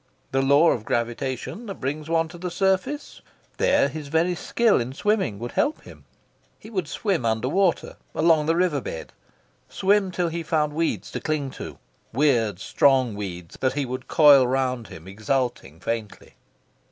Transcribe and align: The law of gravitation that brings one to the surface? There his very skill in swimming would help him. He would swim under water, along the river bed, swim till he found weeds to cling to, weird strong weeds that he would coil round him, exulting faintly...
The 0.31 0.41
law 0.41 0.71
of 0.71 0.83
gravitation 0.83 1.67
that 1.67 1.75
brings 1.79 2.09
one 2.09 2.27
to 2.29 2.39
the 2.39 2.49
surface? 2.49 3.21
There 3.57 3.87
his 3.87 4.07
very 4.07 4.33
skill 4.33 4.81
in 4.81 4.93
swimming 4.93 5.37
would 5.37 5.51
help 5.51 5.83
him. 5.83 6.05
He 6.57 6.71
would 6.71 6.87
swim 6.87 7.23
under 7.23 7.47
water, 7.47 7.97
along 8.15 8.47
the 8.47 8.55
river 8.55 8.81
bed, 8.81 9.13
swim 9.69 10.09
till 10.09 10.29
he 10.29 10.41
found 10.41 10.73
weeds 10.73 11.11
to 11.11 11.19
cling 11.21 11.51
to, 11.51 11.77
weird 12.11 12.57
strong 12.59 13.13
weeds 13.13 13.57
that 13.61 13.73
he 13.73 13.85
would 13.85 14.07
coil 14.07 14.47
round 14.47 14.87
him, 14.87 15.07
exulting 15.07 15.79
faintly... 15.79 16.33